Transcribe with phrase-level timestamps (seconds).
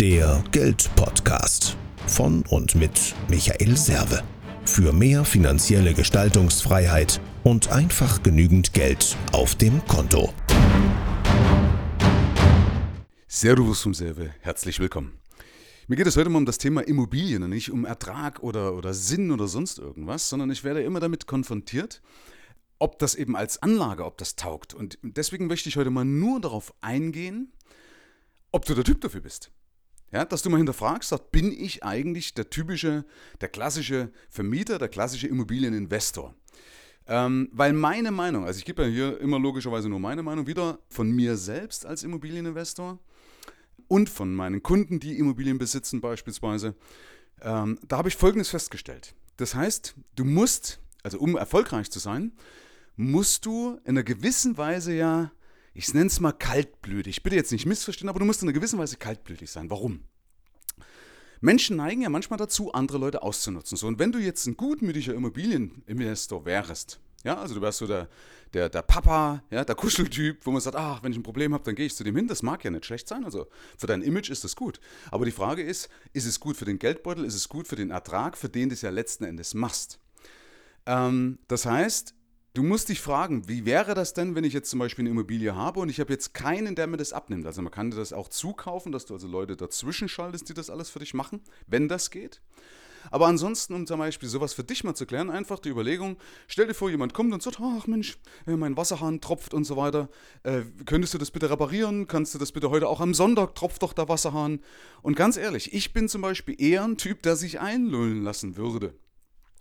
[0.00, 1.74] Der Geldpodcast
[2.06, 4.22] von und mit Michael Serve.
[4.66, 10.34] Für mehr finanzielle Gestaltungsfreiheit und einfach genügend Geld auf dem Konto.
[13.26, 15.18] Servus vom Serve, herzlich willkommen.
[15.88, 18.92] Mir geht es heute mal um das Thema Immobilien und nicht um Ertrag oder, oder
[18.92, 22.02] Sinn oder sonst irgendwas, sondern ich werde immer damit konfrontiert,
[22.78, 24.74] ob das eben als Anlage, ob das taugt.
[24.74, 27.50] Und deswegen möchte ich heute mal nur darauf eingehen,
[28.52, 29.50] ob du der Typ dafür bist.
[30.12, 33.04] Ja, dass du mal hinterfragst, sagt, bin ich eigentlich der typische,
[33.40, 36.34] der klassische Vermieter, der klassische Immobilieninvestor?
[37.08, 40.80] Ähm, weil meine Meinung, also ich gebe ja hier immer logischerweise nur meine Meinung wieder
[40.88, 42.98] von mir selbst als Immobilieninvestor
[43.88, 46.74] und von meinen Kunden, die Immobilien besitzen beispielsweise,
[47.42, 49.14] ähm, da habe ich Folgendes festgestellt.
[49.36, 52.32] Das heißt, du musst, also um erfolgreich zu sein,
[52.96, 55.30] musst du in einer gewissen Weise ja,
[55.76, 58.78] ich nenne es mal kaltblütig, bitte jetzt nicht missverstehen, aber du musst in einer gewissen
[58.78, 59.68] Weise kaltblütig sein.
[59.68, 60.04] Warum?
[61.42, 63.76] Menschen neigen ja manchmal dazu, andere Leute auszunutzen.
[63.76, 68.08] So, und wenn du jetzt ein gutmütiger Immobilieninvestor wärst, ja, also du wärst so der,
[68.54, 71.64] der, der Papa, ja, der Kuscheltyp, wo man sagt, ach, wenn ich ein Problem habe,
[71.64, 72.26] dann gehe ich zu dem hin.
[72.26, 73.24] Das mag ja nicht schlecht sein.
[73.24, 74.80] Also für dein Image ist das gut.
[75.10, 77.90] Aber die Frage ist, ist es gut für den Geldbeutel, ist es gut für den
[77.90, 79.98] Ertrag, für den du es ja letzten Endes machst?
[80.86, 82.14] Ähm, das heißt,
[82.56, 85.54] Du musst dich fragen, wie wäre das denn, wenn ich jetzt zum Beispiel eine Immobilie
[85.54, 87.44] habe und ich habe jetzt keinen, der mir das abnimmt.
[87.44, 90.70] Also man kann dir das auch zukaufen, dass du also Leute dazwischen schaltest, die das
[90.70, 92.40] alles für dich machen, wenn das geht.
[93.10, 96.16] Aber ansonsten, um zum Beispiel sowas für dich mal zu klären, einfach die Überlegung,
[96.48, 99.76] stell dir vor, jemand kommt und sagt, ach Mensch, äh, mein Wasserhahn tropft und so
[99.76, 100.08] weiter.
[100.42, 102.06] Äh, könntest du das bitte reparieren?
[102.06, 104.60] Kannst du das bitte heute auch am Sonntag tropft doch der Wasserhahn?
[105.02, 108.94] Und ganz ehrlich, ich bin zum Beispiel eher ein Typ, der sich einlullen lassen würde.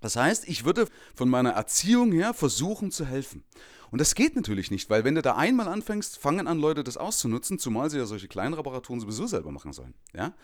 [0.00, 3.44] Das heißt, ich würde von meiner Erziehung her versuchen zu helfen.
[3.90, 6.96] Und das geht natürlich nicht, weil wenn du da einmal anfängst, fangen an Leute das
[6.96, 9.94] auszunutzen, zumal sie ja solche kleinen Reparaturen sowieso selber machen sollen.
[10.14, 10.34] Ja?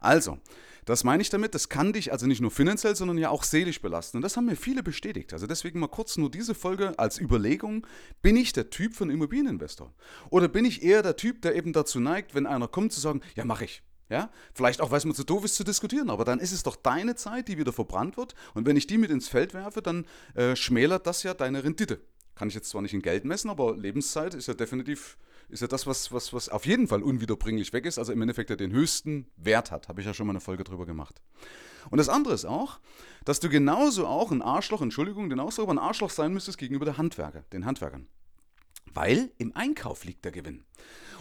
[0.00, 0.38] Also,
[0.84, 3.80] das meine ich damit, das kann dich also nicht nur finanziell, sondern ja auch seelisch
[3.80, 4.18] belasten.
[4.18, 5.32] Und das haben mir viele bestätigt.
[5.32, 7.86] Also deswegen mal kurz nur diese Folge als Überlegung,
[8.20, 9.92] bin ich der Typ von Immobilieninvestor?
[10.30, 13.20] Oder bin ich eher der Typ, der eben dazu neigt, wenn einer kommt, zu sagen,
[13.34, 13.82] ja, mache ich.
[14.12, 14.28] Ja?
[14.52, 16.76] Vielleicht auch, weil es mir zu doof ist zu diskutieren, aber dann ist es doch
[16.76, 18.34] deine Zeit, die wieder verbrannt wird.
[18.52, 21.98] Und wenn ich die mit ins Feld werfe, dann äh, schmälert das ja deine Rendite.
[22.34, 25.16] Kann ich jetzt zwar nicht in Geld messen, aber Lebenszeit ist ja definitiv,
[25.48, 28.50] ist ja das, was, was, was auf jeden Fall unwiederbringlich weg ist, also im Endeffekt
[28.50, 29.88] ja den höchsten Wert hat.
[29.88, 31.22] Habe ich ja schon mal eine Folge drüber gemacht.
[31.88, 32.80] Und das andere ist auch,
[33.24, 36.98] dass du genauso auch ein Arschloch, Entschuldigung, den Ausdruck, ein Arschloch sein müsstest gegenüber der
[36.98, 38.08] Handwerker, den Handwerkern.
[38.94, 40.64] Weil im Einkauf liegt der Gewinn.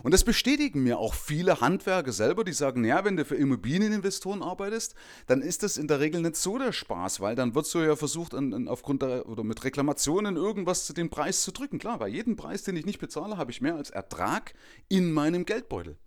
[0.04, 4.42] Und das bestätigen mir auch viele Handwerker selber, die sagen, ja, wenn du für Immobilieninvestoren
[4.42, 4.96] arbeitest,
[5.28, 7.96] dann ist das in der Regel nicht so der Spaß, weil dann wird so ja
[7.96, 11.78] versucht, an, an, aufgrund der, oder mit Reklamationen irgendwas zu dem Preis zu drücken.
[11.78, 14.54] Klar, bei jedem Preis, den ich nicht bezahle, habe ich mehr als Ertrag
[14.90, 15.98] in meinem Geldbeutel.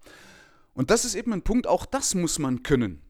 [0.72, 3.00] Und das ist eben ein Punkt, auch das muss man können.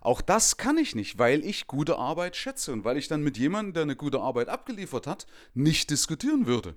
[0.00, 3.36] Auch das kann ich nicht, weil ich gute Arbeit schätze und weil ich dann mit
[3.36, 6.74] jemandem, der eine gute Arbeit abgeliefert hat, nicht diskutieren würde.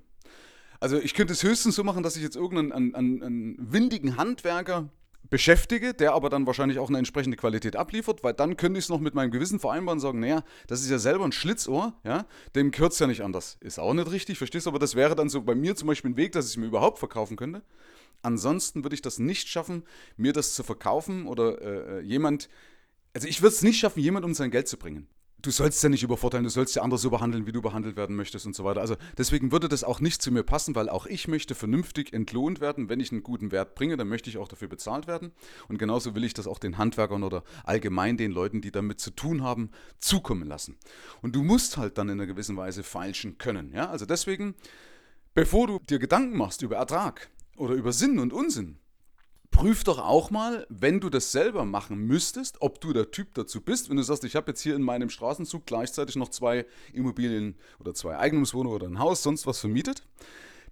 [0.84, 4.90] Also ich könnte es höchstens so machen, dass ich jetzt irgendeinen einen, einen, windigen Handwerker
[5.30, 8.90] beschäftige, der aber dann wahrscheinlich auch eine entsprechende Qualität abliefert, weil dann könnte ich es
[8.90, 12.26] noch mit meinem Gewissen vereinbaren und sagen, naja, das ist ja selber ein Schlitzohr, ja,
[12.54, 13.56] dem es ja nicht anders.
[13.62, 14.72] Ist auch nicht richtig, verstehst du?
[14.72, 16.66] Aber das wäre dann so bei mir zum Beispiel ein Weg, dass ich es mir
[16.66, 17.62] überhaupt verkaufen könnte.
[18.22, 19.84] Ansonsten würde ich das nicht schaffen,
[20.18, 22.50] mir das zu verkaufen oder äh, äh jemand,
[23.14, 25.08] also ich würde es nicht schaffen, jemand um sein Geld zu bringen
[25.44, 28.16] du sollst ja nicht übervorteilen, du sollst ja anders so behandeln, wie du behandelt werden
[28.16, 28.82] möchtest und so weiter.
[28.82, 32.62] Also deswegen würde das auch nicht zu mir passen, weil auch ich möchte vernünftig entlohnt
[32.62, 32.90] werden.
[32.90, 35.34] Wenn ich einen guten Wert bringe, dann möchte ich auch dafür bezahlt werden.
[35.68, 39.12] Und genauso will ich das auch den Handwerkern oder allgemein den Leuten, die damit zu
[39.12, 40.78] tun haben, zukommen lassen.
[41.22, 43.74] Und du musst halt dann in einer gewissen Weise feilschen können.
[43.74, 43.90] Ja?
[43.90, 44.56] Also deswegen,
[45.34, 48.78] bevor du dir Gedanken machst über Ertrag oder über Sinn und Unsinn,
[49.54, 53.62] prüf doch auch mal, wenn du das selber machen müsstest, ob du der Typ dazu
[53.62, 53.90] bist.
[53.90, 57.94] Wenn du sagst, ich habe jetzt hier in meinem Straßenzug gleichzeitig noch zwei Immobilien oder
[57.94, 60.06] zwei Eigentumswohnungen oder ein Haus, sonst was vermietet.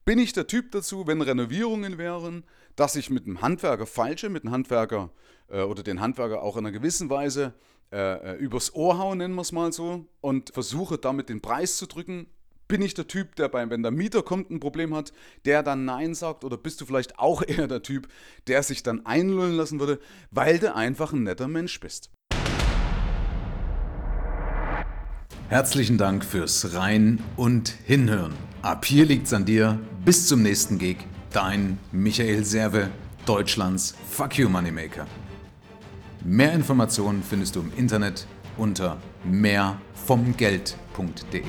[0.03, 2.44] Bin ich der Typ dazu, wenn Renovierungen wären,
[2.75, 5.12] dass ich mit einem Handwerker falsche, mit einem Handwerker
[5.48, 7.54] äh, oder den Handwerker auch in einer gewissen Weise
[7.92, 11.77] äh, äh übers Ohr hauen, nennen wir es mal so, und versuche damit den Preis
[11.77, 12.27] zu drücken
[12.71, 15.12] bin ich der Typ, der beim, wenn der Mieter kommt, ein Problem hat,
[15.44, 16.45] der dann Nein sagt?
[16.45, 18.07] Oder bist du vielleicht auch eher der Typ,
[18.47, 20.00] der sich dann einlullen lassen würde,
[20.31, 22.12] weil du einfach ein netter Mensch bist?
[25.50, 28.35] Herzlichen Dank fürs Rein und Hinhören.
[28.62, 29.77] Ab hier liegt's an dir.
[30.06, 31.00] Bis zum nächsten Gig.
[31.33, 32.89] Dein Michael Serve,
[33.25, 35.07] Deutschlands Fuck You Moneymaker.
[36.24, 38.25] Mehr Informationen findest du im Internet
[38.56, 41.44] unter mehrvomgeld.de.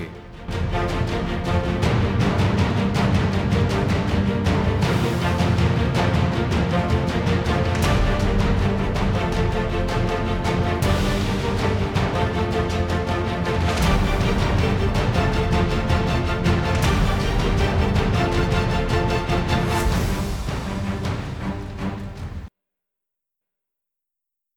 [0.89, 1.72] Thank you.